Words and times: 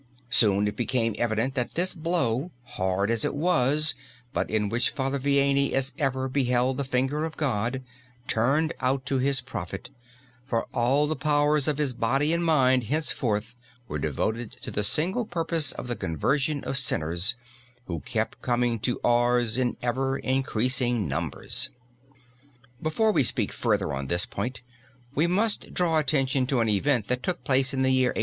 Soon 0.31 0.67
it 0.67 0.75
became 0.75 1.13
evident 1.19 1.53
that 1.53 1.75
this 1.75 1.93
blow, 1.93 2.49
hard 2.69 3.11
as 3.11 3.23
it 3.23 3.35
was, 3.35 3.93
but 4.33 4.49
in 4.49 4.67
which 4.67 4.89
Father 4.89 5.19
Vianney 5.19 5.73
as 5.73 5.93
ever 5.99 6.27
beheld 6.27 6.77
the 6.77 6.83
finger 6.83 7.23
of 7.23 7.37
God, 7.37 7.83
turned 8.27 8.73
out 8.79 9.05
to 9.05 9.19
his 9.19 9.41
profit, 9.41 9.91
for 10.43 10.65
all 10.73 11.05
the 11.05 11.15
powers 11.15 11.67
of 11.67 11.77
his 11.77 11.93
body 11.93 12.33
and 12.33 12.43
mind 12.43 12.85
henceforth 12.85 13.55
were 13.87 13.99
devoted 13.99 14.53
to 14.63 14.71
the 14.71 14.81
single 14.81 15.23
purpose 15.23 15.71
of 15.71 15.87
the 15.87 15.95
conversion 15.95 16.63
of 16.63 16.79
sinners, 16.79 17.35
who 17.85 17.99
kept 17.99 18.41
coming 18.41 18.79
to 18.79 18.99
Ars 19.03 19.55
in 19.59 19.77
ever 19.83 20.17
increasing 20.17 21.07
numbers. 21.07 21.69
Before 22.81 23.11
we 23.11 23.21
speak 23.23 23.51
further 23.51 23.93
on 23.93 24.07
this 24.07 24.25
point, 24.25 24.63
we 25.13 25.27
must 25.27 25.75
draw 25.75 25.99
attention 25.99 26.47
to 26.47 26.59
an 26.59 26.69
event 26.69 27.07
that 27.07 27.21
took 27.21 27.43
place 27.43 27.71
in 27.71 27.83
the 27.83 27.91
year 27.91 28.09
1843. 28.09 28.19